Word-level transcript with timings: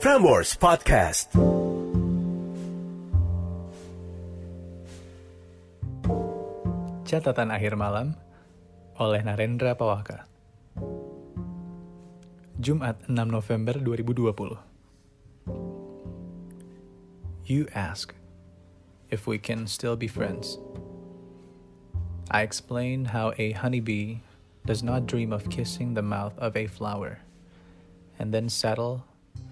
Frameworks 0.00 0.56
Podcast. 0.56 1.28
Catatan 7.04 7.52
akhir 7.52 7.76
malam 7.76 8.16
oleh 8.96 9.20
Narendra 9.20 9.76
Pawaka. 9.76 10.24
Jumat 12.56 12.96
6 13.12 13.28
November 13.28 13.76
2020. 13.76 14.56
You 17.44 17.68
ask 17.76 18.16
if 19.12 19.28
we 19.28 19.36
can 19.36 19.68
still 19.68 20.00
be 20.00 20.08
friends. 20.08 20.56
I 22.32 22.40
explain 22.40 23.12
how 23.12 23.36
a 23.36 23.52
honeybee 23.52 24.24
does 24.64 24.80
not 24.80 25.04
dream 25.04 25.28
of 25.28 25.52
kissing 25.52 25.92
the 25.92 26.00
mouth 26.00 26.32
of 26.40 26.56
a 26.56 26.64
flower 26.64 27.20
and 28.16 28.32
then 28.32 28.48
settle 28.48 29.04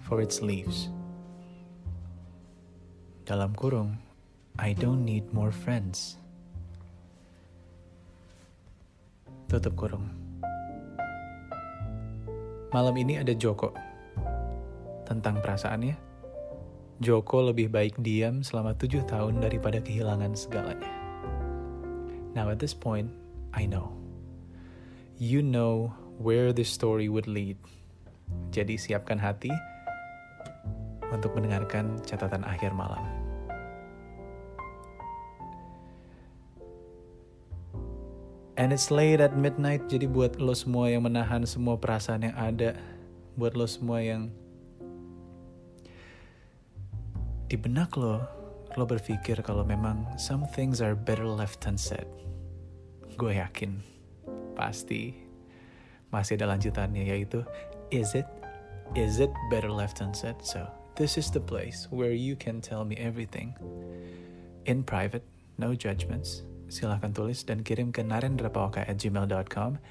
for 0.09 0.25
its 0.25 0.41
leaves. 0.41 0.89
Dalam 3.29 3.53
kurung, 3.53 3.93
I 4.57 4.73
don't 4.73 5.05
need 5.05 5.29
more 5.29 5.53
friends. 5.53 6.17
Tutup 9.45 9.77
kurung. 9.77 10.09
Malam 12.73 12.97
ini 12.97 13.21
ada 13.21 13.37
Joko. 13.37 13.69
Tentang 15.05 15.41
perasaannya, 15.45 15.93
Joko 17.01 17.53
lebih 17.53 17.69
baik 17.69 18.01
diam 18.01 18.41
selama 18.41 18.73
tujuh 18.77 19.05
tahun 19.05 19.41
daripada 19.41 19.77
kehilangan 19.77 20.33
segalanya. 20.33 20.91
Now 22.33 22.49
at 22.49 22.57
this 22.57 22.73
point, 22.73 23.13
I 23.53 23.69
know. 23.69 23.93
You 25.21 25.45
know 25.45 25.93
where 26.17 26.49
this 26.49 26.69
story 26.69 27.09
would 27.09 27.29
lead. 27.29 27.57
Jadi 28.53 28.77
siapkan 28.77 29.17
hati 29.17 29.49
untuk 31.09 31.33
mendengarkan 31.37 31.97
catatan 32.05 32.45
akhir 32.45 32.73
malam. 32.73 33.01
And 38.59 38.75
it's 38.75 38.91
late 38.91 39.23
at 39.23 39.39
midnight, 39.39 39.87
jadi 39.87 40.03
buat 40.11 40.35
lo 40.35 40.51
semua 40.51 40.91
yang 40.91 41.07
menahan 41.07 41.47
semua 41.47 41.79
perasaan 41.79 42.27
yang 42.27 42.35
ada, 42.35 42.75
buat 43.39 43.55
lo 43.55 43.63
semua 43.63 44.03
yang 44.03 44.27
di 47.47 47.55
benak 47.55 47.95
lo, 47.95 48.19
lo 48.75 48.83
berpikir 48.83 49.39
kalau 49.47 49.63
memang 49.63 50.03
some 50.19 50.43
things 50.51 50.83
are 50.83 50.91
better 50.91 51.23
left 51.23 51.63
unsaid. 51.63 52.05
Gue 53.15 53.39
yakin, 53.39 53.79
pasti 54.59 55.15
masih 56.11 56.35
ada 56.35 56.51
lanjutannya 56.51 57.15
yaitu 57.15 57.47
is 57.95 58.11
it, 58.11 58.27
is 58.91 59.23
it 59.23 59.31
better 59.47 59.71
left 59.71 60.03
unsaid? 60.03 60.35
So 60.43 60.67
this 60.99 61.15
is 61.15 61.31
the 61.31 61.39
place 61.39 61.87
where 61.95 62.11
you 62.11 62.35
can 62.35 62.59
tell 62.59 62.83
me 62.83 62.99
everything 62.99 63.55
in 64.67 64.83
private, 64.83 65.23
no 65.55 65.71
judgments 65.71 66.43
silahkan 66.69 67.15
tulis 67.15 67.41
dan 67.41 67.65
kirim 67.65 67.89
ke 67.89 68.03
narendrapawaka 68.05 68.85
at 68.85 68.99
gmail.com 69.01 69.81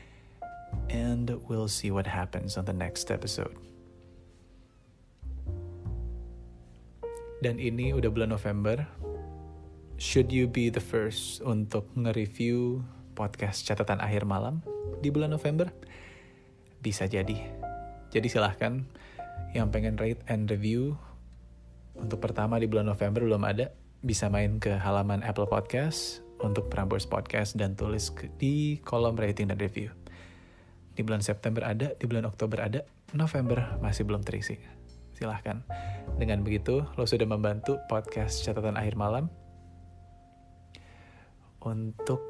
and 0.92 1.32
we'll 1.48 1.66
see 1.66 1.90
what 1.90 2.06
happens 2.06 2.54
on 2.54 2.68
the 2.68 2.76
next 2.76 3.10
episode. 3.10 3.56
Dan 7.38 7.56
ini 7.56 7.94
udah 7.94 8.10
bulan 8.10 8.34
November. 8.34 8.84
Should 9.98 10.30
you 10.30 10.46
be 10.46 10.70
the 10.70 10.82
first 10.82 11.42
untuk 11.42 11.88
nge-review 11.98 12.82
podcast 13.18 13.66
catatan 13.66 13.98
akhir 13.98 14.22
malam 14.28 14.62
di 15.02 15.10
bulan 15.10 15.34
November? 15.34 15.70
Bisa 16.78 17.10
jadi. 17.10 17.34
Jadi 18.14 18.26
silahkan 18.30 18.86
yang 19.58 19.74
pengen 19.74 19.98
rate 19.98 20.22
and 20.30 20.46
review 20.46 20.94
untuk 21.98 22.22
pertama 22.22 22.62
di 22.62 22.70
bulan 22.70 22.86
November 22.86 23.26
belum 23.26 23.42
ada, 23.42 23.74
bisa 24.06 24.30
main 24.30 24.62
ke 24.62 24.70
halaman 24.78 25.26
Apple 25.26 25.50
Podcast 25.50 26.22
untuk 26.38 26.70
Prambors 26.70 27.02
Podcast 27.02 27.58
dan 27.58 27.74
tulis 27.74 28.14
di 28.38 28.78
kolom 28.86 29.18
rating 29.18 29.50
dan 29.50 29.58
review. 29.58 29.90
Di 30.94 31.02
bulan 31.02 31.18
September 31.26 31.66
ada, 31.66 31.98
di 31.98 32.06
bulan 32.06 32.30
Oktober 32.30 32.62
ada, 32.62 32.86
November 33.18 33.82
masih 33.82 34.06
belum 34.06 34.22
terisi. 34.22 34.54
Silahkan. 35.18 35.66
Dengan 36.14 36.46
begitu, 36.46 36.86
lo 36.94 37.02
sudah 37.02 37.26
membantu 37.26 37.82
podcast 37.90 38.46
catatan 38.46 38.78
akhir 38.78 38.94
malam 38.94 39.26
untuk 41.58 42.22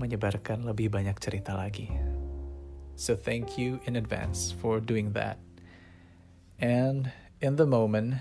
menyebarkan 0.00 0.64
lebih 0.64 0.88
banyak 0.88 1.16
cerita 1.20 1.52
lagi. 1.52 1.92
So 2.96 3.12
thank 3.12 3.60
you 3.60 3.84
in 3.84 4.00
advance 4.00 4.56
for 4.56 4.80
doing 4.80 5.12
that. 5.12 5.36
And 6.60 7.08
in 7.40 7.56
the 7.56 7.64
moment, 7.64 8.20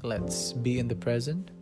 let's 0.00 0.56
be 0.56 0.80
in 0.80 0.88
the 0.88 0.96
present 0.96 1.52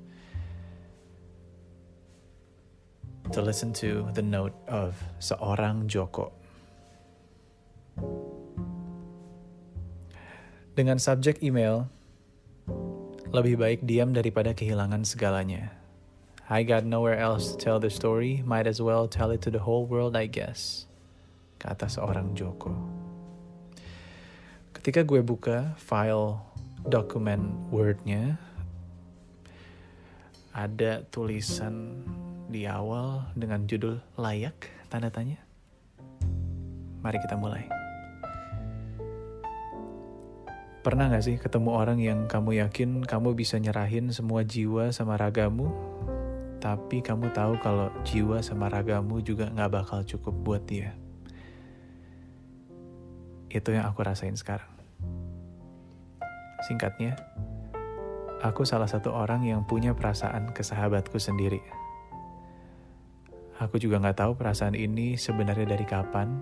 to 3.34 3.42
listen 3.42 3.74
to 3.82 4.06
the 4.14 4.22
note 4.22 4.54
of 4.70 4.94
seorang 5.18 5.90
Joko. 5.90 6.30
Dengan 10.78 11.02
subjek 11.02 11.42
email, 11.42 11.90
lebih 13.34 13.58
baik 13.58 13.80
diam 13.82 14.14
daripada 14.14 14.54
kehilangan 14.54 15.02
segalanya. 15.02 15.74
I 16.46 16.62
got 16.62 16.86
nowhere 16.86 17.18
else 17.18 17.50
to 17.50 17.58
tell 17.58 17.82
the 17.82 17.90
story, 17.90 18.46
might 18.46 18.70
as 18.70 18.78
well 18.78 19.10
tell 19.10 19.34
it 19.34 19.42
to 19.42 19.50
the 19.50 19.66
whole 19.66 19.90
world 19.90 20.14
I 20.14 20.30
guess. 20.30 20.86
Kata 21.58 21.90
seorang 21.90 22.38
Joko. 22.38 23.01
Ketika 24.82 25.06
gue 25.06 25.22
buka 25.22 25.78
file 25.78 26.42
dokumen 26.82 27.70
Word-nya, 27.70 28.34
ada 30.50 31.06
tulisan 31.06 32.02
di 32.50 32.66
awal 32.66 33.22
dengan 33.38 33.62
judul 33.70 34.02
layak 34.18 34.58
tanda 34.90 35.06
tanya. 35.06 35.38
Mari 36.98 37.14
kita 37.22 37.38
mulai. 37.38 37.70
Pernah 40.82 41.14
gak 41.14 41.30
sih 41.30 41.38
ketemu 41.38 41.70
orang 41.78 42.02
yang 42.02 42.26
kamu 42.26 42.66
yakin 42.66 43.06
kamu 43.06 43.38
bisa 43.38 43.62
nyerahin 43.62 44.10
semua 44.10 44.42
jiwa 44.42 44.90
sama 44.90 45.14
ragamu, 45.14 45.70
tapi 46.58 47.06
kamu 47.06 47.30
tahu 47.30 47.54
kalau 47.62 47.86
jiwa 48.02 48.42
sama 48.42 48.66
ragamu 48.66 49.22
juga 49.22 49.46
gak 49.46 49.78
bakal 49.78 50.02
cukup 50.02 50.34
buat 50.42 50.66
dia? 50.66 50.98
Itu 53.52 53.76
yang 53.76 53.84
aku 53.84 54.00
rasain 54.00 54.32
sekarang. 54.32 54.72
Singkatnya, 56.64 57.20
aku 58.40 58.64
salah 58.64 58.88
satu 58.88 59.12
orang 59.12 59.44
yang 59.44 59.68
punya 59.68 59.92
perasaan 59.92 60.56
ke 60.56 60.64
sahabatku 60.64 61.20
sendiri. 61.20 61.60
Aku 63.60 63.76
juga 63.76 64.00
gak 64.00 64.24
tahu 64.24 64.32
perasaan 64.34 64.74
ini 64.74 65.20
sebenarnya 65.20 65.76
dari 65.76 65.84
kapan, 65.84 66.40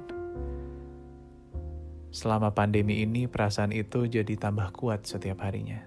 Selama 2.11 2.51
pandemi 2.51 3.07
ini, 3.07 3.31
perasaan 3.31 3.71
itu 3.71 4.11
jadi 4.11 4.35
tambah 4.35 4.75
kuat 4.75 5.07
setiap 5.07 5.47
harinya. 5.47 5.79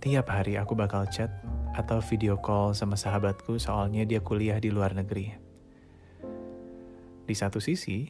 Tiap 0.00 0.26
hari 0.32 0.56
aku 0.56 0.72
bakal 0.72 1.04
chat 1.12 1.28
atau 1.76 2.00
video 2.00 2.40
call 2.40 2.72
sama 2.72 2.96
sahabatku 2.96 3.60
soalnya 3.60 4.08
dia 4.08 4.24
kuliah 4.24 4.56
di 4.56 4.72
luar 4.72 4.96
negeri. 4.96 5.28
Di 7.28 7.34
satu 7.36 7.60
sisi, 7.60 8.08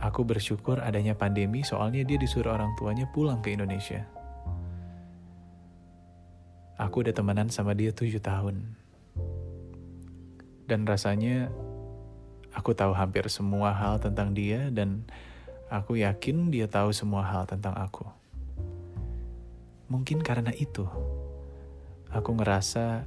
aku 0.00 0.24
bersyukur 0.24 0.80
adanya 0.80 1.16
pandemi 1.16 1.62
soalnya 1.62 2.04
dia 2.04 2.16
disuruh 2.16 2.56
orang 2.56 2.72
tuanya 2.76 3.06
pulang 3.10 3.40
ke 3.44 3.52
Indonesia. 3.54 4.06
Aku 6.80 7.04
udah 7.04 7.12
temenan 7.12 7.52
sama 7.52 7.76
dia 7.76 7.92
tujuh 7.92 8.24
tahun. 8.24 8.76
Dan 10.64 10.86
rasanya 10.88 11.52
Aku 12.50 12.74
tahu 12.74 12.90
hampir 12.90 13.30
semua 13.30 13.70
hal 13.70 14.02
tentang 14.02 14.34
dia 14.34 14.74
dan 14.74 15.06
aku 15.70 16.02
yakin 16.02 16.50
dia 16.50 16.66
tahu 16.66 16.90
semua 16.90 17.22
hal 17.22 17.46
tentang 17.46 17.78
aku. 17.78 18.02
Mungkin 19.86 20.18
karena 20.22 20.50
itu, 20.58 20.82
aku 22.10 22.30
ngerasa 22.34 23.06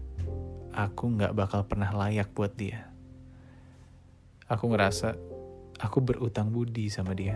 aku 0.71 1.03
nggak 1.19 1.35
bakal 1.35 1.67
pernah 1.67 1.91
layak 1.91 2.31
buat 2.31 2.55
dia. 2.55 2.87
Aku 4.47 4.71
ngerasa 4.71 5.19
aku 5.83 5.99
berutang 5.99 6.47
budi 6.47 6.87
sama 6.87 7.11
dia. 7.11 7.35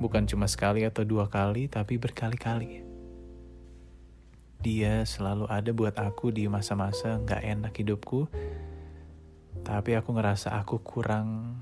Bukan 0.00 0.24
cuma 0.24 0.48
sekali 0.48 0.88
atau 0.88 1.04
dua 1.04 1.28
kali, 1.28 1.68
tapi 1.68 2.00
berkali-kali. 2.00 2.80
Dia 4.64 5.04
selalu 5.04 5.44
ada 5.52 5.70
buat 5.76 5.92
aku 6.00 6.32
di 6.32 6.48
masa-masa 6.48 7.20
nggak 7.20 7.42
enak 7.44 7.72
hidupku, 7.76 8.32
tapi 9.60 9.92
aku 9.92 10.16
ngerasa 10.16 10.56
aku 10.56 10.80
kurang 10.80 11.60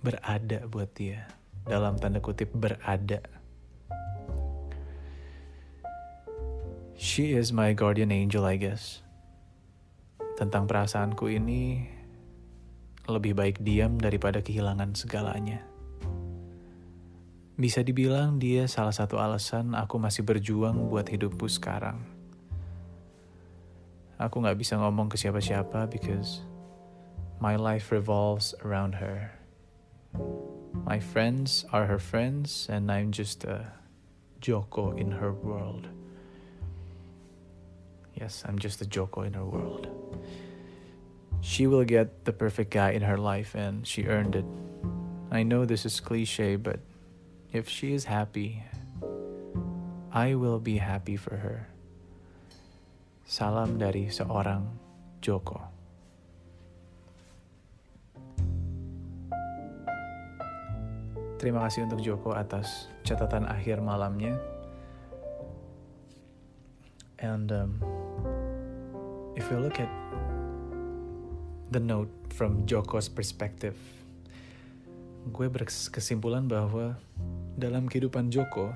berada 0.00 0.64
buat 0.64 0.88
dia. 0.96 1.28
Dalam 1.68 2.00
tanda 2.00 2.24
kutip 2.24 2.56
berada. 2.56 3.20
She 6.96 7.36
is 7.36 7.52
my 7.52 7.76
guardian 7.76 8.08
angel, 8.08 8.48
I 8.48 8.56
guess. 8.56 9.04
Tentang 10.40 10.64
perasaanku 10.64 11.28
ini, 11.28 11.99
lebih 13.10 13.34
baik 13.34 13.62
diam 13.62 13.98
daripada 13.98 14.38
kehilangan 14.38 14.94
segalanya. 14.94 15.66
Bisa 17.60 17.84
dibilang 17.84 18.40
dia 18.40 18.64
salah 18.64 18.94
satu 18.94 19.20
alasan 19.20 19.76
aku 19.76 20.00
masih 20.00 20.24
berjuang 20.24 20.88
buat 20.88 21.04
hidupku 21.04 21.44
sekarang. 21.44 22.00
Aku 24.16 24.40
gak 24.40 24.56
bisa 24.56 24.80
ngomong 24.80 25.12
ke 25.12 25.20
siapa-siapa 25.20 25.88
because 25.88 26.40
my 27.36 27.56
life 27.60 27.92
revolves 27.92 28.56
around 28.64 28.96
her. 28.96 29.36
My 30.84 31.00
friends 31.00 31.68
are 31.72 31.84
her 31.84 32.00
friends 32.00 32.68
and 32.72 32.88
I'm 32.88 33.12
just 33.12 33.44
a 33.44 33.76
Joko 34.40 34.96
in 34.96 35.20
her 35.20 35.32
world. 35.32 35.88
Yes, 38.16 38.44
I'm 38.48 38.56
just 38.56 38.80
a 38.80 38.88
Joko 38.88 39.22
in 39.22 39.32
her 39.32 39.44
world. 39.44 39.88
She 41.40 41.66
will 41.66 41.84
get 41.84 42.24
the 42.24 42.32
perfect 42.32 42.70
guy 42.70 42.92
in 42.92 43.02
her 43.02 43.16
life 43.16 43.56
and 43.56 43.86
she 43.88 44.04
earned 44.04 44.36
it. 44.36 44.44
I 45.32 45.42
know 45.42 45.64
this 45.64 45.86
is 45.86 46.00
cliche, 46.00 46.56
but 46.56 46.80
if 47.52 47.68
she 47.68 47.94
is 47.94 48.04
happy, 48.04 48.62
I 50.12 50.34
will 50.34 50.60
be 50.60 50.78
happy 50.78 51.16
for 51.16 51.40
her. 51.40 51.70
Salam 53.24 53.78
dari 53.78 54.10
seorang 54.10 54.66
Joko. 55.22 55.70
Terima 61.40 61.64
kasih 61.64 61.88
untuk 61.88 62.04
Joko 62.04 62.36
atas 62.36 62.92
catatan 63.00 63.48
akhir 63.48 63.80
malamnya. 63.80 64.36
And 67.22 67.48
um, 67.48 67.70
if 69.38 69.48
you 69.48 69.56
look 69.56 69.80
at 69.80 69.88
the 71.70 71.78
note 71.78 72.10
from 72.34 72.66
Joko's 72.66 73.06
perspective, 73.06 73.78
gue 75.30 75.46
berkesimpulan 75.46 76.50
bahwa 76.50 76.98
dalam 77.54 77.86
kehidupan 77.86 78.34
Joko, 78.34 78.74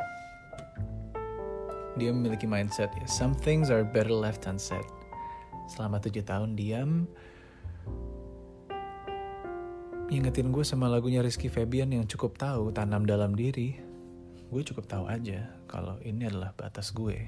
dia 1.99 2.15
memiliki 2.15 2.47
mindset 2.47 2.95
ya, 2.95 3.07
some 3.11 3.35
things 3.35 3.71
are 3.71 3.83
better 3.83 4.15
left 4.15 4.47
unsaid. 4.47 4.87
Selama 5.67 5.99
tujuh 5.99 6.23
tahun 6.23 6.55
diam, 6.55 7.11
ingetin 10.13 10.55
gue 10.55 10.63
sama 10.63 10.87
lagunya 10.87 11.25
Rizky 11.25 11.51
Febian 11.51 11.91
yang 11.91 12.07
cukup 12.07 12.39
tahu 12.39 12.71
tanam 12.71 13.09
dalam 13.09 13.35
diri. 13.35 13.81
Gue 14.53 14.63
cukup 14.63 14.87
tahu 14.87 15.05
aja 15.11 15.51
kalau 15.67 15.99
ini 16.05 16.31
adalah 16.31 16.55
batas 16.55 16.95
gue. 16.95 17.27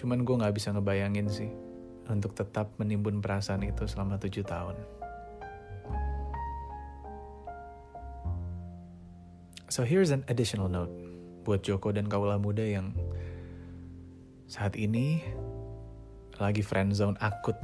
Cuman 0.00 0.24
gue 0.24 0.32
gak 0.32 0.56
bisa 0.56 0.72
ngebayangin 0.72 1.28
sih 1.28 1.52
untuk 2.08 2.32
tetap 2.32 2.72
menimbun 2.80 3.20
perasaan 3.20 3.68
itu 3.68 3.84
selama 3.84 4.16
tujuh 4.16 4.40
tahun. 4.48 4.80
So 9.68 9.84
here's 9.84 10.08
an 10.08 10.24
additional 10.26 10.72
note 10.72 10.90
buat 11.44 11.60
Joko 11.62 11.92
dan 11.92 12.08
kaula 12.08 12.40
muda 12.40 12.64
yang 12.64 12.96
saat 14.50 14.74
ini 14.74 15.22
lagi 16.40 16.64
friend 16.64 16.96
zone 16.96 17.20
akut. 17.20 17.60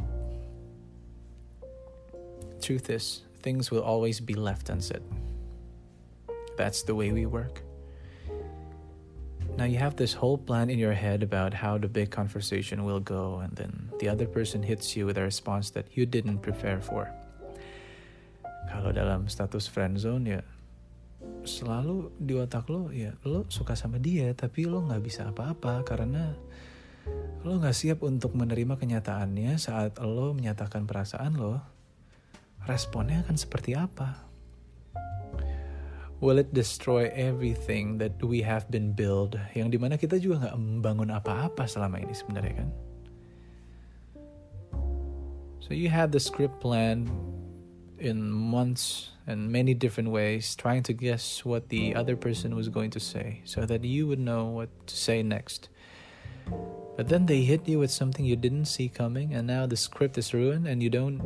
Truth 2.62 2.92
is, 2.92 3.26
things 3.40 3.72
will 3.72 3.82
always 3.82 4.20
be 4.22 4.36
left 4.36 4.68
unsaid. 4.68 5.02
That's 6.60 6.84
the 6.84 6.94
way 6.94 7.10
we 7.10 7.24
work. 7.24 7.65
Now 9.56 9.64
you 9.64 9.80
have 9.80 9.96
this 9.96 10.12
whole 10.12 10.36
plan 10.36 10.68
in 10.68 10.76
your 10.76 10.92
head 10.92 11.24
about 11.24 11.56
how 11.56 11.80
the 11.80 11.88
big 11.88 12.12
conversation 12.12 12.84
will 12.84 13.00
go, 13.00 13.40
and 13.40 13.56
then 13.56 13.88
the 13.96 14.08
other 14.12 14.28
person 14.28 14.60
hits 14.60 14.92
you 14.92 15.08
with 15.08 15.16
a 15.16 15.24
response 15.24 15.72
that 15.72 15.88
you 15.96 16.04
didn't 16.04 16.44
prepare 16.44 16.76
for. 16.84 17.08
Kalau 18.68 18.92
dalam 18.92 19.32
status 19.32 19.64
friend 19.64 19.96
zone 19.96 20.28
ya 20.28 20.42
selalu 21.46 22.12
di 22.20 22.36
otak 22.36 22.68
lo 22.68 22.92
ya 22.92 23.16
lo 23.24 23.48
suka 23.48 23.78
sama 23.78 23.96
dia 23.96 24.34
tapi 24.36 24.68
lo 24.68 24.84
nggak 24.84 25.02
bisa 25.02 25.30
apa-apa 25.30 25.80
karena 25.86 26.34
lo 27.46 27.56
nggak 27.56 27.72
siap 27.72 28.02
untuk 28.02 28.34
menerima 28.34 28.76
kenyataannya 28.76 29.54
saat 29.56 29.96
lo 30.02 30.34
menyatakan 30.34 30.84
perasaan 30.84 31.38
lo 31.38 31.62
responnya 32.66 33.22
akan 33.22 33.38
seperti 33.38 33.78
apa 33.78 34.25
will 36.20 36.40
it 36.40 36.52
destroy 36.56 37.12
everything 37.12 38.00
that 38.00 38.16
we 38.24 38.40
have 38.40 38.64
been 38.72 38.92
built 38.96 39.36
yang 39.52 39.68
dimana 39.68 40.00
kita 40.00 40.16
juga 40.16 40.48
nggak 40.48 40.56
membangun 40.56 41.10
apa-apa 41.12 41.68
selama 41.68 42.00
ini 42.00 42.14
sebenarnya 42.16 42.64
kan 42.64 42.68
so 45.60 45.76
you 45.76 45.92
had 45.92 46.08
the 46.14 46.20
script 46.20 46.56
plan 46.62 47.04
in 47.98 48.30
months 48.30 49.10
and 49.26 49.50
many 49.50 49.74
different 49.74 50.10
ways, 50.10 50.54
trying 50.54 50.82
to 50.84 50.92
guess 50.92 51.44
what 51.44 51.68
the 51.68 51.94
other 51.94 52.16
person 52.16 52.54
was 52.54 52.68
going 52.68 52.90
to 52.90 53.00
say 53.00 53.40
so 53.44 53.66
that 53.66 53.84
you 53.84 54.06
would 54.06 54.20
know 54.20 54.44
what 54.46 54.68
to 54.86 54.96
say 54.96 55.22
next. 55.22 55.68
But 56.96 57.08
then 57.08 57.26
they 57.26 57.42
hit 57.42 57.68
you 57.68 57.78
with 57.78 57.90
something 57.90 58.24
you 58.24 58.36
didn't 58.36 58.66
see 58.66 58.88
coming 58.88 59.34
and 59.34 59.46
now 59.46 59.66
the 59.66 59.76
script 59.76 60.16
is 60.16 60.32
ruined 60.32 60.66
and 60.66 60.82
you 60.82 60.88
don't 60.88 61.20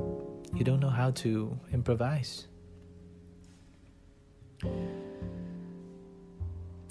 you 0.54 0.64
don't 0.64 0.80
know 0.80 0.90
how 0.90 1.10
to 1.22 1.58
improvise. 1.72 2.46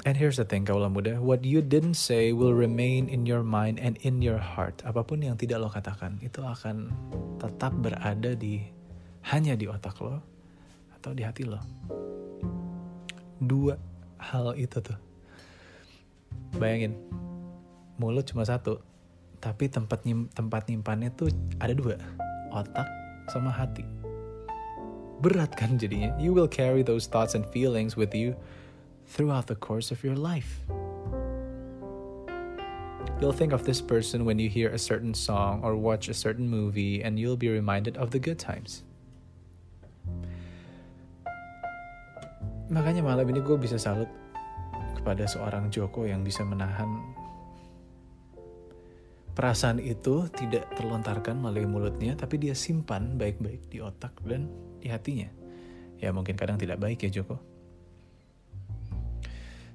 And 0.07 0.15
here's 0.15 0.39
the 0.39 0.47
thing, 0.47 0.63
kaulah 0.63 0.87
muda, 0.87 1.19
what 1.19 1.43
you 1.43 1.59
didn't 1.59 1.99
say 1.99 2.31
will 2.31 2.55
remain 2.55 3.11
in 3.11 3.27
your 3.27 3.43
mind 3.43 3.83
and 3.83 3.99
in 4.01 4.23
your 4.23 4.39
heart. 4.39 4.79
Apa 4.87 5.03
pun 5.03 5.19
yang 5.19 5.35
tidak 5.35 5.59
lo 5.59 5.67
katakan, 5.67 6.17
itu 6.23 6.39
akan 6.39 6.89
tetap 7.37 7.75
berada 7.75 8.31
di 8.31 8.63
hanya 9.27 9.59
di 9.59 9.67
otak 9.67 9.99
lo 9.99 10.23
atau 10.95 11.11
di 11.11 11.21
hati 11.27 11.43
lo. 11.43 11.59
Dua 13.43 13.75
hal 14.23 14.55
itu 14.55 14.79
tuh. 14.79 14.97
Bayangin, 16.55 16.95
mulut 17.99 18.23
cuma 18.23 18.47
satu, 18.47 18.79
tapi 19.43 19.67
tempat 19.67 20.07
nyim, 20.07 20.31
tempat 20.31 20.71
nyimpannya 20.71 21.11
tuh 21.11 21.27
ada 21.59 21.75
dua, 21.75 21.99
otak 22.55 22.87
sama 23.27 23.51
hati. 23.51 23.98
Berat 25.19 25.55
kan 25.59 25.75
jadinya. 25.75 26.15
You 26.15 26.31
will 26.31 26.47
carry 26.47 26.83
those 26.83 27.07
thoughts 27.07 27.35
and 27.35 27.43
feelings 27.51 27.99
with 27.99 28.15
you 28.15 28.39
throughout 29.07 29.47
the 29.51 29.59
course 29.59 29.91
of 29.91 30.03
your 30.03 30.15
life. 30.15 30.63
You'll 33.19 33.35
think 33.35 33.51
of 33.51 33.67
this 33.67 33.83
person 33.83 34.23
when 34.23 34.39
you 34.39 34.47
hear 34.47 34.71
a 34.71 34.79
certain 34.79 35.11
song 35.11 35.59
or 35.59 35.75
watch 35.75 36.07
a 36.07 36.15
certain 36.15 36.47
movie, 36.47 37.03
and 37.03 37.19
you'll 37.19 37.35
be 37.35 37.51
reminded 37.51 37.99
of 37.99 38.15
the 38.15 38.19
good 38.19 38.39
times. 38.39 38.87
makanya 42.69 43.01
malam 43.01 43.25
ini 43.33 43.41
gue 43.41 43.57
bisa 43.57 43.81
salut 43.81 44.07
kepada 44.93 45.25
seorang 45.25 45.73
Joko 45.73 46.05
yang 46.05 46.21
bisa 46.21 46.45
menahan 46.45 46.85
perasaan 49.39 49.79
itu 49.79 50.27
tidak 50.35 50.67
terlontarkan 50.75 51.39
melalui 51.39 51.63
mulutnya 51.63 52.11
tapi 52.11 52.35
dia 52.35 52.51
simpan 52.51 53.15
baik-baik 53.15 53.71
di 53.71 53.79
otak 53.79 54.11
dan 54.27 54.51
di 54.83 54.91
hatinya. 54.91 55.31
Ya 55.95 56.11
mungkin 56.11 56.35
kadang 56.35 56.59
tidak 56.59 56.83
baik 56.83 57.07
ya 57.07 57.23
Joko. 57.23 57.39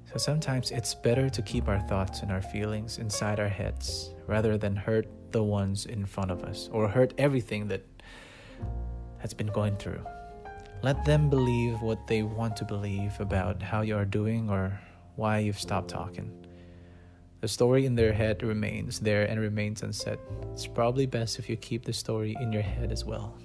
So 0.05 0.21
sometimes 0.21 0.69
it's 0.69 0.93
better 0.93 1.33
to 1.33 1.41
keep 1.41 1.65
our 1.65 1.81
thoughts 1.89 2.21
and 2.21 2.29
our 2.29 2.45
feelings 2.45 3.01
inside 3.01 3.41
our 3.41 3.49
heads 3.49 4.13
rather 4.29 4.53
than 4.53 4.77
hurt 4.77 5.09
the 5.33 5.41
ones 5.41 5.89
in 5.89 6.05
front 6.05 6.29
of 6.29 6.45
us 6.45 6.69
or 6.69 6.85
hurt 6.85 7.17
everything 7.17 7.65
that 7.73 7.81
has 9.17 9.33
been 9.33 9.49
going 9.49 9.81
through. 9.81 10.05
Let 10.85 11.01
them 11.09 11.25
believe 11.25 11.81
what 11.81 12.05
they 12.05 12.21
want 12.21 12.53
to 12.61 12.69
believe 12.69 13.17
about 13.17 13.65
how 13.65 13.81
you 13.81 13.97
are 13.97 14.05
doing 14.05 14.45
or 14.45 14.77
why 15.17 15.41
you've 15.41 15.57
stopped 15.57 15.89
talking. 15.89 16.44
The 17.45 17.53
story 17.53 17.85
in 17.85 17.93
their 17.93 18.09
head 18.09 18.41
remains 18.41 18.97
there 18.97 19.29
and 19.29 19.37
remains 19.37 19.85
unsaid. 19.85 20.17
It's 20.49 20.65
probably 20.65 21.05
best 21.05 21.37
if 21.37 21.45
you 21.45 21.53
keep 21.53 21.85
the 21.85 21.93
story 21.93 22.33
in 22.41 22.49
your 22.49 22.65
head 22.65 22.89
as 22.89 23.05
well. 23.05 23.37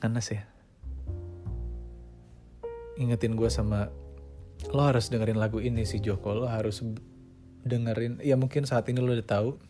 Karena 0.00 0.24
sih, 0.24 0.40
ingetin 2.96 3.36
gue 3.36 3.52
sama 3.52 3.92
lo 4.72 4.88
harus 4.88 5.12
dengerin 5.12 5.36
lagu 5.36 5.60
ini 5.60 5.84
sih 5.84 6.00
Joko. 6.00 6.32
Lo 6.32 6.48
harus 6.48 6.80
dengerin. 7.60 8.16
Ya 8.24 8.40
mungkin 8.40 8.64
saat 8.64 8.88
ini 8.88 9.04
lo 9.04 9.12
udah 9.12 9.28
tahu. 9.28 9.60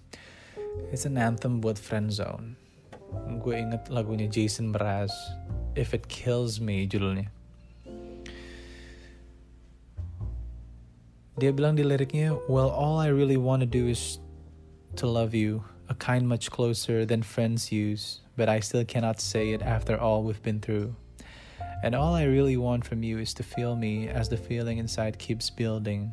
It's 0.94 1.10
an 1.10 1.18
anthem 1.18 1.58
buat 1.58 1.74
friend 1.74 2.14
zone 2.14 2.54
gue 3.42 3.54
inget 3.58 3.92
lagunya 3.92 4.24
Jason 4.28 4.72
Mraz 4.72 5.12
If 5.76 5.92
It 5.92 6.08
Kills 6.08 6.60
Me 6.60 6.88
judulnya 6.88 7.28
dia 11.40 11.48
bilang 11.48 11.72
di 11.72 11.84
liriknya 11.84 12.36
well 12.44 12.68
all 12.68 13.00
I 13.00 13.08
really 13.08 13.40
want 13.40 13.64
to 13.64 13.68
do 13.68 13.88
is 13.88 14.20
to 15.00 15.08
love 15.08 15.32
you 15.32 15.64
a 15.88 15.96
kind 15.96 16.28
much 16.28 16.52
closer 16.52 17.08
than 17.08 17.24
friends 17.24 17.72
use 17.72 18.20
but 18.36 18.52
I 18.52 18.60
still 18.60 18.84
cannot 18.84 19.16
say 19.16 19.56
it 19.56 19.64
after 19.64 19.96
all 19.96 20.24
we've 20.24 20.42
been 20.44 20.60
through 20.60 20.92
and 21.80 21.96
all 21.96 22.12
I 22.12 22.28
really 22.28 22.60
want 22.60 22.84
from 22.84 23.00
you 23.00 23.16
is 23.16 23.32
to 23.40 23.42
feel 23.42 23.76
me 23.76 24.12
as 24.12 24.28
the 24.28 24.36
feeling 24.36 24.76
inside 24.76 25.16
keeps 25.16 25.48
building 25.48 26.12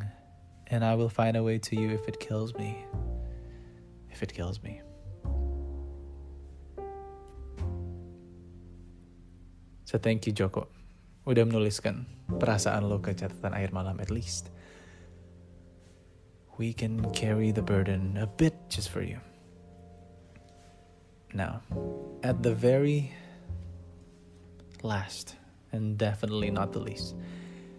and 0.71 0.87
I 0.87 0.95
will 0.95 1.11
find 1.11 1.35
a 1.35 1.43
way 1.43 1.59
to 1.67 1.75
you 1.75 1.91
if 1.91 2.07
it 2.07 2.23
kills 2.23 2.55
me 2.55 2.85
if 4.07 4.23
it 4.23 4.31
kills 4.31 4.63
me 4.63 4.79
So 9.89 9.97
thank 9.97 10.29
you 10.29 10.33
Joko. 10.37 10.69
Udah 11.25 11.49
menuliskan 11.49 12.05
perasaan 12.29 12.85
lo 12.85 13.01
ke 13.01 13.17
catatan 13.17 13.57
air 13.57 13.73
malam 13.73 13.97
at 13.97 14.13
least. 14.13 14.53
We 16.59 16.75
can 16.75 17.07
carry 17.15 17.55
the 17.55 17.63
burden 17.63 18.19
a 18.19 18.27
bit 18.27 18.51
just 18.67 18.91
for 18.91 18.99
you. 18.99 19.15
Now, 21.31 21.63
at 22.21 22.43
the 22.43 22.51
very 22.51 23.15
last, 24.83 25.39
and 25.71 25.95
definitely 25.97 26.51
not 26.51 26.75
the 26.75 26.83
least, 26.83 27.15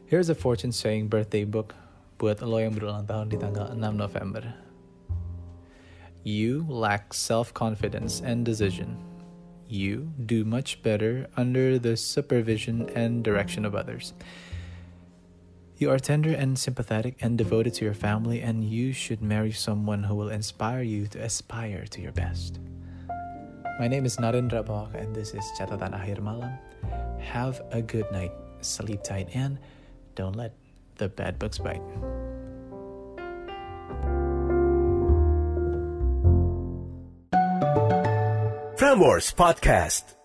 here's 0.08 0.32
a 0.32 0.34
fortune 0.34 0.72
saying 0.72 1.12
birthday 1.12 1.44
book 1.44 1.76
buat 2.16 2.40
lo 2.40 2.56
yang 2.56 2.72
berulang 2.72 3.04
tahun 3.04 3.28
di 3.28 3.36
tanggal 3.36 3.68
6 3.76 4.00
November. 4.00 4.48
You 6.24 6.64
lack 6.64 7.12
self-confidence 7.12 8.24
and 8.24 8.48
decision. 8.48 8.96
You 9.68 10.08
do 10.24 10.48
much 10.48 10.80
better 10.80 11.28
under 11.36 11.76
the 11.76 12.00
supervision 12.00 12.88
and 12.96 13.20
direction 13.20 13.68
of 13.68 13.76
others. 13.76 14.16
You 15.80 15.90
are 15.90 15.98
tender 15.98 16.34
and 16.36 16.58
sympathetic 16.58 17.16
and 17.22 17.38
devoted 17.38 17.72
to 17.80 17.86
your 17.86 17.94
family, 17.94 18.42
and 18.42 18.62
you 18.62 18.92
should 18.92 19.22
marry 19.22 19.50
someone 19.50 20.04
who 20.04 20.14
will 20.14 20.28
inspire 20.28 20.82
you 20.82 21.06
to 21.06 21.24
aspire 21.24 21.86
to 21.86 22.02
your 22.02 22.12
best. 22.12 22.60
My 23.80 23.88
name 23.88 24.04
is 24.04 24.18
Narendra 24.18 24.60
Bok, 24.60 24.92
and 24.92 25.16
this 25.16 25.32
is 25.32 25.42
Catatan 25.58 25.96
Akhir 25.96 26.20
Malam. 26.20 26.52
Have 27.20 27.62
a 27.72 27.80
good 27.80 28.04
night, 28.12 28.32
sleep 28.60 29.02
tight, 29.02 29.30
and 29.32 29.58
don't 30.16 30.36
let 30.36 30.52
the 30.96 31.08
bad 31.08 31.38
books 31.38 31.56
bite. 31.56 31.80
Frameworks 38.76 39.32
Podcast. 39.32 40.19